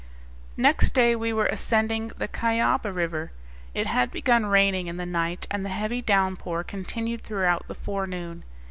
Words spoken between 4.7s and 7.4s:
in the night, and the heavy downpour continued